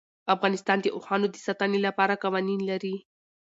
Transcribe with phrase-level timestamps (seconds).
[0.35, 2.95] افغانستان د اوښانو د ساتنې لپاره قوانین لري.